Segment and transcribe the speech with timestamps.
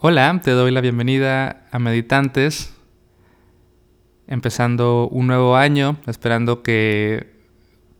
[0.00, 2.72] Hola, te doy la bienvenida a Meditantes,
[4.28, 7.32] empezando un nuevo año, esperando que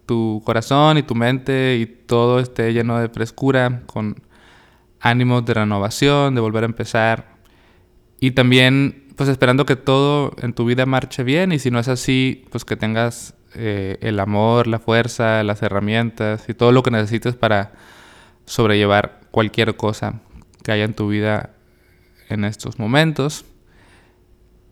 [0.06, 4.22] tu corazón y tu mente y todo esté lleno de frescura, con
[5.00, 7.34] ánimos de renovación, de volver a empezar.
[8.20, 11.88] Y también pues esperando que todo en tu vida marche bien y si no es
[11.88, 16.92] así, pues que tengas eh, el amor, la fuerza, las herramientas y todo lo que
[16.92, 17.72] necesites para
[18.44, 20.20] sobrellevar cualquier cosa
[20.62, 21.57] que haya en tu vida
[22.28, 23.44] en estos momentos.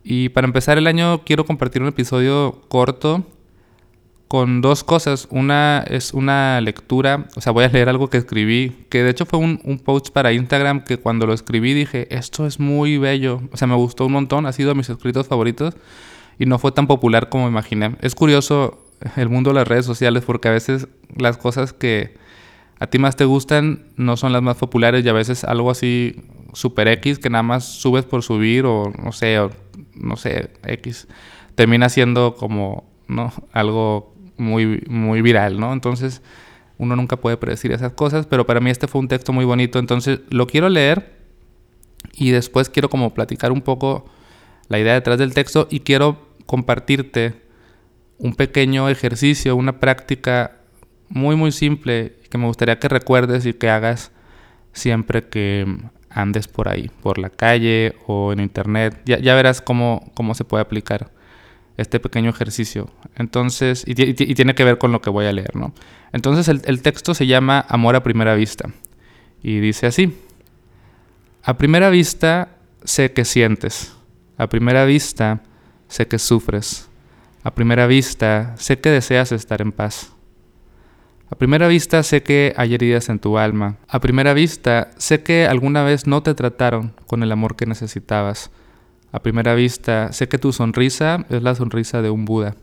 [0.02, 3.26] Y para empezar el año quiero compartir un episodio corto
[4.28, 5.28] con dos cosas.
[5.30, 9.26] Una es una lectura, o sea, voy a leer algo que escribí, que de hecho
[9.26, 13.42] fue un, un, post para Instagram que cuando lo escribí dije, esto es muy bello,
[13.52, 15.74] o sea, me gustó un montón, ha sido de mis escritos favoritos
[16.38, 17.96] y no fue tan popular como imaginé.
[18.00, 18.82] Es curioso
[19.16, 22.14] el mundo de las redes sociales porque a veces las cosas que
[22.78, 26.22] a ti más te gustan no son las más populares y a veces algo así
[26.56, 29.50] super X que nada más subes por subir o no sé, o,
[29.94, 31.06] no sé, X,
[31.54, 33.30] termina siendo como, ¿no?
[33.52, 35.74] Algo muy, muy viral, ¿no?
[35.74, 36.22] Entonces,
[36.78, 39.78] uno nunca puede predecir esas cosas, pero para mí este fue un texto muy bonito,
[39.78, 41.18] entonces lo quiero leer
[42.14, 44.06] y después quiero como platicar un poco
[44.68, 47.34] la idea detrás del texto y quiero compartirte
[48.16, 50.56] un pequeño ejercicio, una práctica
[51.10, 54.10] muy muy simple que me gustaría que recuerdes y que hagas
[54.72, 55.66] siempre que
[56.16, 59.00] andes por ahí, por la calle o en internet.
[59.04, 61.12] Ya, verás cómo, cómo se puede aplicar
[61.76, 62.90] este pequeño ejercicio.
[63.16, 65.74] Entonces, y, tiene que ver con lo que voy a leer, ¿no?
[66.12, 68.70] Entonces el texto se llama Amor a primera vista
[69.42, 70.16] y dice así.
[71.42, 72.48] A primera vista
[72.82, 73.94] sé que sientes.
[74.38, 75.42] A primera vista
[75.88, 76.88] sé que sufres.
[77.44, 80.15] A primera vista sé que deseas estar en paz.
[81.28, 83.78] A primera vista sé que hay heridas en tu alma.
[83.88, 88.52] A primera vista sé que alguna vez no te trataron con el amor que necesitabas.
[89.10, 92.54] A primera vista sé que tu sonrisa es la sonrisa de un Buda.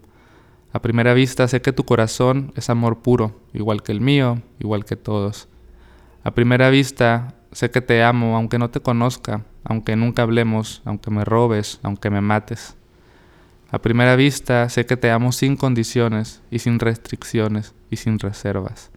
[0.71, 4.85] A primera vista sé que tu corazón es amor puro, igual que el mío, igual
[4.85, 5.49] que todos.
[6.23, 11.11] A primera vista sé que te amo aunque no te conozca, aunque nunca hablemos, aunque
[11.11, 12.77] me robes, aunque me mates.
[13.73, 18.91] A primera vista sé que te amo sin condiciones y sin restricciones y sin reservas.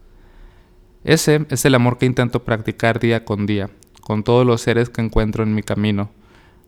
[1.02, 3.70] Ese es el amor que intento practicar día con día,
[4.02, 6.10] con todos los seres que encuentro en mi camino.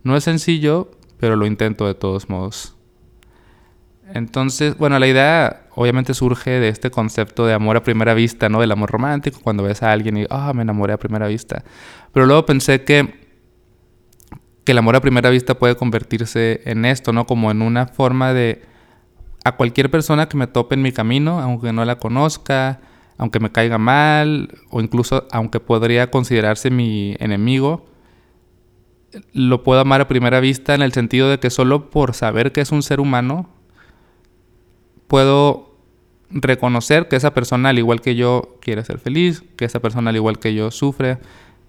[0.05, 2.77] No es sencillo, pero lo intento de todos modos.
[4.15, 8.63] Entonces, bueno, la idea obviamente surge de este concepto de amor a primera vista, ¿no?
[8.63, 11.63] Del amor romántico, cuando ves a alguien y, ah, me enamoré a primera vista.
[12.13, 13.28] Pero luego pensé que
[14.69, 17.25] que el amor a primera vista puede convertirse en esto, ¿no?
[17.25, 18.61] Como en una forma de
[19.43, 22.79] a cualquier persona que me tope en mi camino, aunque no la conozca,
[23.17, 27.87] aunque me caiga mal, o incluso aunque podría considerarse mi enemigo,
[29.33, 32.61] lo puedo amar a primera vista en el sentido de que solo por saber que
[32.61, 33.49] es un ser humano,
[35.07, 35.79] puedo
[36.29, 40.17] reconocer que esa persona, al igual que yo, quiere ser feliz, que esa persona, al
[40.17, 41.17] igual que yo, sufre,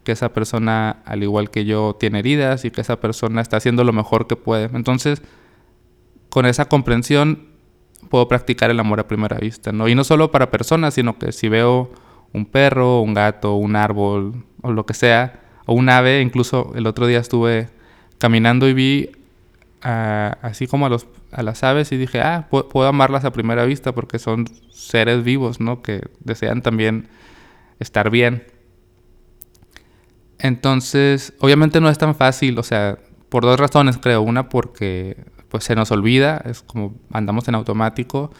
[0.03, 3.83] que esa persona, al igual que yo, tiene heridas y que esa persona está haciendo
[3.83, 4.69] lo mejor que puede.
[4.75, 5.21] Entonces,
[6.29, 7.49] con esa comprensión
[8.09, 9.87] puedo practicar el amor a primera vista, ¿no?
[9.87, 11.91] Y no solo para personas, sino que si veo
[12.33, 16.87] un perro, un gato, un árbol o lo que sea, o un ave, incluso el
[16.87, 17.69] otro día estuve
[18.17, 19.11] caminando y vi
[19.81, 23.93] así como a, los, a las aves y dije, ah, puedo amarlas a primera vista
[23.93, 25.81] porque son seres vivos, ¿no?
[25.81, 27.07] Que desean también
[27.79, 28.43] estar bien.
[30.39, 32.97] Entonces, obviamente no es tan fácil, o sea,
[33.29, 34.21] por dos razones creo.
[34.21, 35.17] Una porque
[35.49, 38.31] pues se nos olvida, es como andamos en automático.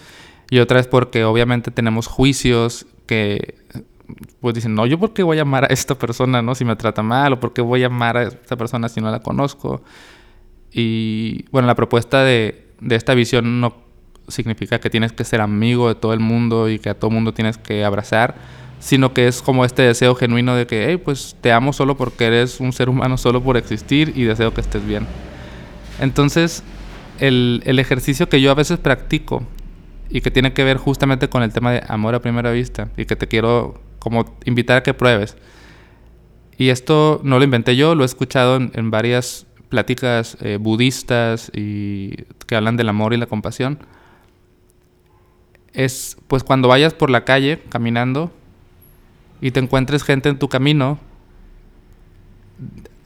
[0.50, 3.56] Y otra es porque obviamente tenemos juicios que
[4.40, 6.56] pues dicen, no, yo por qué voy a amar a esta persona, ¿no?
[6.56, 9.12] Si me trata mal, o por qué voy a amar a esta persona si no
[9.12, 9.84] la conozco.
[10.72, 13.76] Y bueno, la propuesta de, de esta visión no
[14.28, 17.16] significa que tienes que ser amigo de todo el mundo y que a todo el
[17.16, 18.36] mundo tienes que abrazar,
[18.80, 22.26] sino que es como este deseo genuino de que, hey, pues te amo solo porque
[22.26, 25.06] eres un ser humano, solo por existir y deseo que estés bien.
[26.00, 26.64] Entonces,
[27.20, 29.44] el, el ejercicio que yo a veces practico
[30.10, 33.06] y que tiene que ver justamente con el tema de amor a primera vista y
[33.06, 35.38] que te quiero como invitar a que pruebes.
[36.58, 42.26] Y esto no lo inventé yo, lo he escuchado en, varias pláticas eh, budistas y
[42.48, 43.80] que hablan del amor y la compasión.
[45.74, 48.32] Es pues cuando vayas por la calle caminando
[49.42, 51.00] y te encuentres gente en tu camino,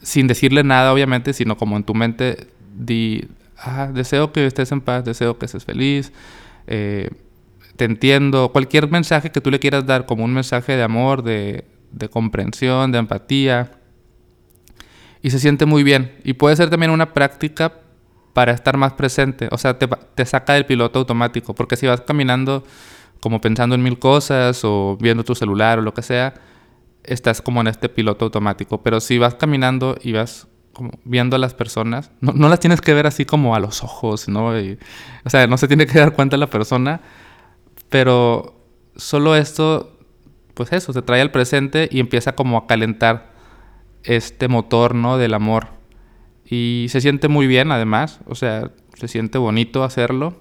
[0.02, 3.28] sin decirle nada obviamente, sino como en tu mente, di,
[3.58, 6.12] ah, deseo que estés en paz, deseo que estés feliz,
[6.68, 7.10] eh,
[7.76, 11.66] te entiendo, cualquier mensaje que tú le quieras dar como un mensaje de amor, de,
[11.92, 13.72] de comprensión, de empatía.
[15.22, 16.12] y se siente muy bien.
[16.24, 17.74] Y puede ser también una práctica
[18.34, 22.02] para estar más presente, o sea, te, te saca del piloto automático, porque si vas
[22.02, 22.64] caminando
[23.24, 26.34] como pensando en mil cosas o viendo tu celular o lo que sea,
[27.06, 28.84] estás como en este piloto automático.
[28.84, 32.82] Pero si vas caminando y vas como viendo a las personas, no, no las tienes
[32.82, 34.48] que ver así como a los ojos, ¿no?
[34.48, 37.00] o sea, no se tiene que dar cuenta la persona,
[37.88, 38.62] pero
[38.98, 39.98] solo esto,
[40.54, 43.32] pues eso, te trae al presente y empieza como a calentar
[44.04, 45.18] este motor, ¿no?
[45.18, 45.68] Del amor.
[46.46, 50.36] Y se siente muy bien además, o sea, se siente bonito hacerlo.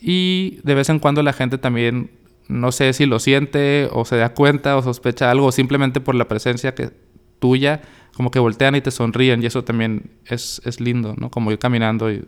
[0.00, 2.10] Y de vez en cuando la gente también,
[2.48, 6.28] no sé si lo siente o se da cuenta o sospecha algo, simplemente por la
[6.28, 6.90] presencia que,
[7.38, 7.82] tuya,
[8.14, 11.30] como que voltean y te sonríen y eso también es, es lindo, ¿no?
[11.30, 12.24] Como ir caminando y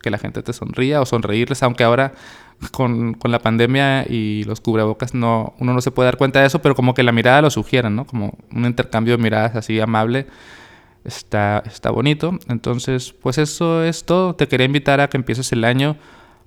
[0.00, 2.14] que la gente te sonría o sonreírles, aunque ahora
[2.70, 6.46] con, con, la pandemia y los cubrebocas no, uno no se puede dar cuenta de
[6.46, 8.06] eso, pero como que la mirada lo sugiere, ¿no?
[8.06, 10.26] Como un intercambio de miradas así amable.
[11.04, 12.38] Está, está bonito.
[12.48, 14.36] Entonces, pues eso es todo.
[14.36, 15.96] Te quería invitar a que empieces el año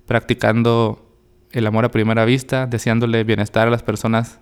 [0.08, 1.06] practicando
[1.52, 4.40] el amor a primera vista, deseándole bienestar a las personas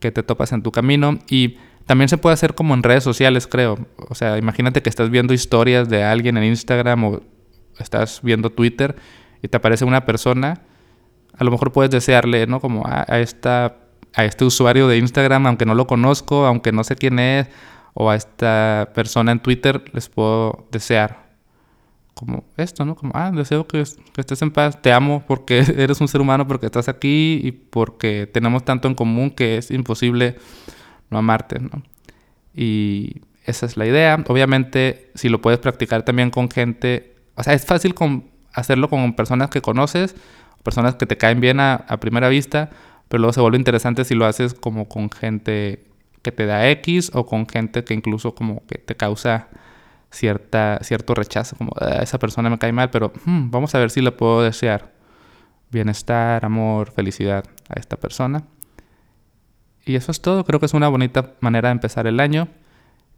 [0.00, 1.56] que te topas en tu camino y
[1.86, 3.78] también se puede hacer como en redes sociales, creo.
[4.10, 7.20] O sea, imagínate que estás viendo historias de alguien en Instagram o
[7.78, 8.96] estás viendo Twitter
[9.40, 10.62] y te aparece una persona,
[11.36, 12.60] a lo mejor puedes desearle, ¿no?
[12.60, 13.76] Como a, esta,
[14.14, 17.48] a este usuario de Instagram, aunque no lo conozco, aunque no sé quién es,
[17.94, 21.27] o a esta persona en Twitter, les puedo desear
[22.18, 22.96] como esto, ¿no?
[22.96, 26.66] Como, ah, deseo que, estés en paz, te amo porque eres un ser humano, porque
[26.66, 30.36] estás aquí y porque tenemos tanto en común que es imposible
[31.10, 31.82] no amarte, ¿no?
[32.54, 34.22] Y esa es la idea.
[34.26, 37.94] Obviamente, si lo puedes practicar también con gente, o sea, es fácil
[38.52, 40.16] hacerlo con personas que conoces,
[40.64, 42.70] personas que te caen bien a, a, primera vista,
[43.08, 45.84] pero luego se vuelve interesante si lo haces como con gente
[46.22, 49.48] que te da X o con gente que incluso como que te causa
[50.10, 53.90] cierta, cierto rechazo, como ah, esa persona me cae mal, pero hmm, vamos a ver
[53.90, 54.92] si le puedo desear
[55.70, 58.44] bienestar, amor, felicidad a esta persona.
[59.84, 62.48] Y eso es todo, creo que es una bonita manera de empezar el año.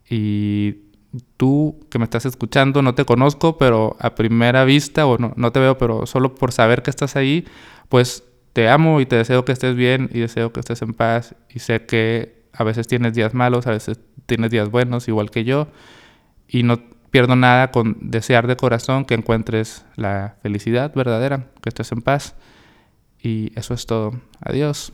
[0.08, 0.90] Y
[1.36, 5.52] tú que me estás escuchando, no te conozco, pero a primera vista, o no, no
[5.52, 7.46] te veo, pero solo por saber que estás ahí,
[7.88, 11.34] pues te amo y te deseo que estés bien y deseo que estés en paz.
[11.48, 15.44] Y sé que a veces tienes días malos, a veces tienes días buenos, igual que
[15.44, 15.68] yo.
[16.50, 16.80] Y no
[17.10, 22.34] pierdo nada con desear de corazón que encuentres la felicidad verdadera, que estés en paz.
[23.22, 24.20] Y eso es todo.
[24.40, 24.92] Adiós.